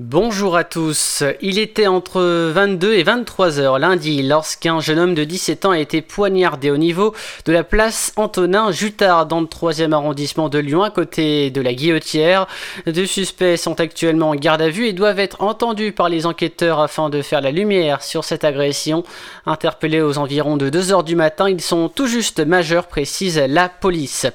[0.00, 1.24] Bonjour à tous.
[1.40, 5.80] Il était entre 22 et 23 heures lundi lorsqu'un jeune homme de 17 ans a
[5.80, 10.84] été poignardé au niveau de la place Antonin Jutard dans le 3e arrondissement de Lyon
[10.84, 12.46] à côté de la Guillotière.
[12.86, 16.78] Deux suspects sont actuellement en garde à vue et doivent être entendus par les enquêteurs
[16.78, 19.02] afin de faire la lumière sur cette agression.
[19.46, 23.68] Interpellés aux environs de 2 heures du matin, ils sont tout juste majeurs, précise la
[23.68, 24.26] police.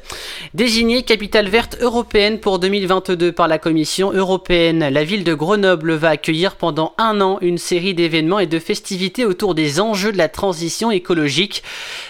[0.53, 5.93] Désigné capitale verte européenne pour 2022 par la Commission européenne, la ville de Gros Grenoble
[5.93, 10.17] va accueillir pendant un an une série d'événements et de festivités autour des enjeux de
[10.17, 11.61] la transition écologique.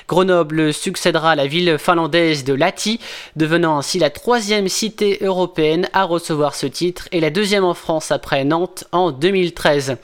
[0.08, 3.02] Grenoble succédera à la ville finlandaise de Lahti,
[3.36, 8.12] devenant ainsi la troisième cité européenne à recevoir ce titre et la deuxième en France
[8.12, 9.98] après Nantes en 2013.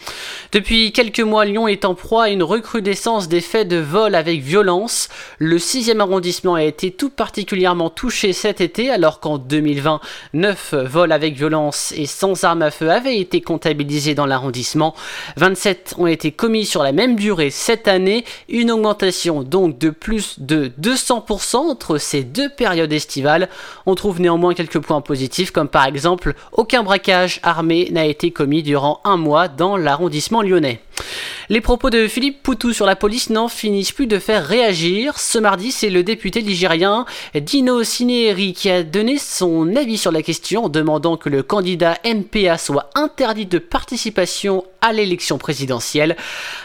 [0.51, 4.41] Depuis quelques mois, Lyon est en proie à une recrudescence des faits de vol avec
[4.41, 5.07] violence.
[5.37, 10.01] Le 6e arrondissement a été tout particulièrement touché cet été alors qu'en 2020,
[10.33, 14.95] 9 vols avec violence et sans armes à feu avaient été comptabilisés dans l'arrondissement.
[15.37, 20.39] 27 ont été commis sur la même durée cette année, une augmentation donc de plus
[20.39, 23.49] de 200% entre ces deux périodes estivales.
[23.85, 28.63] On trouve néanmoins quelques points positifs comme par exemple aucun braquage armé n'a été commis
[28.63, 30.81] durant un mois dans l'arrondissement lyonnais.
[31.51, 35.17] Les propos de Philippe Poutou sur la police n'en finissent plus de faire réagir.
[35.17, 40.21] Ce mardi, c'est le député ligérien Dino Cineri qui a donné son avis sur la
[40.21, 46.15] question, demandant que le candidat NPA soit interdit de participation à l'élection présidentielle.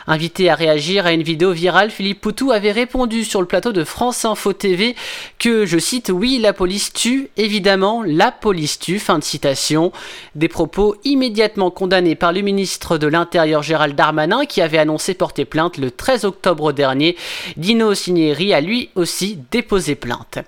[0.07, 3.85] Invité à réagir à une vidéo virale, Philippe Poutou avait répondu sur le plateau de
[3.85, 4.95] France Info TV
[5.39, 9.93] que, je cite, oui, la police tue, évidemment, la police tue, fin de citation.
[10.35, 15.45] Des propos immédiatement condamnés par le ministre de l'Intérieur Gérald Darmanin qui avait annoncé porter
[15.45, 17.17] plainte le 13 octobre dernier.
[17.57, 20.39] Dino Cinieri a lui aussi déposé plainte.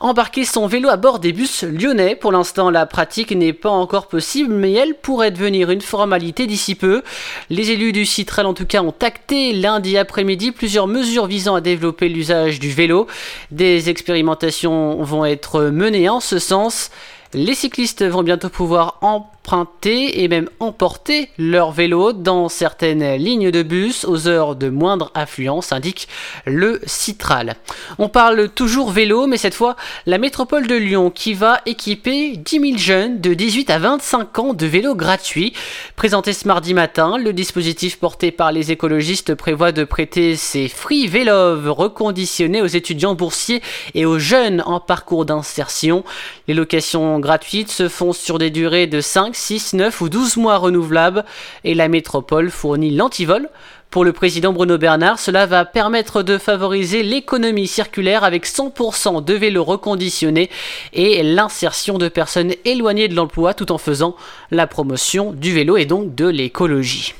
[0.00, 4.08] Embarquer son vélo à bord des bus lyonnais, pour l'instant la pratique n'est pas encore
[4.08, 7.02] possible, mais elle pourrait devenir une formalité d'ici peu.
[7.50, 11.60] Les élus du Citrel en tout cas ont acté lundi après-midi plusieurs mesures visant à
[11.60, 13.06] développer l'usage du vélo.
[13.50, 16.90] Des expérimentations vont être menées en ce sens.
[17.34, 23.50] Les cyclistes vont bientôt pouvoir en emprunter et même emporter leur vélo dans certaines lignes
[23.50, 26.06] de bus aux heures de moindre affluence, indique
[26.46, 27.56] le Citral.
[27.98, 29.76] On parle toujours vélo, mais cette fois
[30.06, 34.54] la métropole de Lyon qui va équiper 10 000 jeunes de 18 à 25 ans
[34.54, 35.52] de vélos gratuits.
[35.96, 41.08] Présenté ce mardi matin, le dispositif porté par les écologistes prévoit de prêter ces free
[41.08, 43.60] vélos reconditionnés aux étudiants boursiers
[43.94, 46.04] et aux jeunes en parcours d'insertion.
[46.46, 50.56] Les locations gratuites se font sur des durées de 5 6, 9 ou 12 mois
[50.56, 51.24] renouvelables
[51.64, 53.48] et la métropole fournit l'antivol.
[53.92, 59.34] Pour le président Bruno Bernard, cela va permettre de favoriser l'économie circulaire avec 100% de
[59.34, 60.48] vélos reconditionnés
[60.94, 64.16] et l'insertion de personnes éloignées de l'emploi tout en faisant
[64.50, 67.14] la promotion du vélo et donc de l'écologie.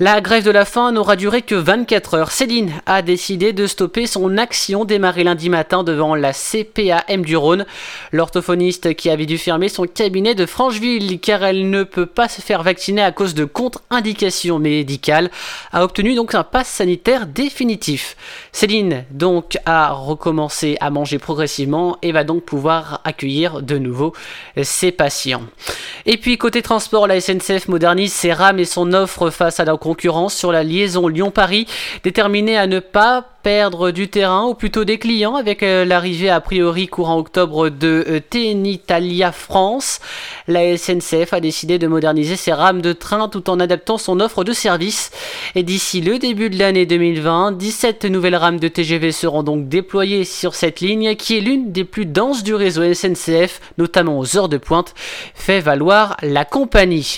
[0.00, 2.30] La grève de la faim n'aura duré que 24 heures.
[2.30, 7.66] Céline a décidé de stopper son action démarrée lundi matin devant la CPAM du Rhône.
[8.12, 12.40] L'orthophoniste qui avait dû fermer son cabinet de Francheville car elle ne peut pas se
[12.40, 15.32] faire vacciner à cause de contre-indications médicales
[15.72, 18.16] a obtenu donc un pass sanitaire définitif.
[18.52, 24.12] Céline donc a recommencé à manger progressivement et va donc pouvoir accueillir de nouveau
[24.62, 25.42] ses patients.
[26.06, 29.74] Et puis côté transport, la SNCF modernise ses rames et son offre face à la
[29.88, 31.66] concurrence sur la liaison Lyon-Paris,
[32.04, 36.42] déterminée à ne pas perdre du terrain, ou plutôt des clients, avec euh, l'arrivée a
[36.42, 40.00] priori courant octobre de euh, Tenitalia France.
[40.46, 44.44] La SNCF a décidé de moderniser ses rames de train tout en adaptant son offre
[44.44, 45.10] de service.
[45.54, 50.24] Et d'ici le début de l'année 2020, 17 nouvelles rames de TGV seront donc déployées
[50.24, 54.50] sur cette ligne, qui est l'une des plus denses du réseau SNCF, notamment aux heures
[54.50, 54.94] de pointe,
[55.34, 57.16] fait valoir la compagnie.